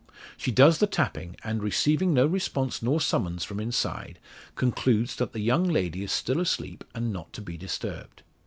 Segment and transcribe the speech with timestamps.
[0.35, 4.17] She does the tapping; and, receiving no response nor summons from inside,
[4.55, 8.23] concludes that the young lady is still asleep and not to be disturbed.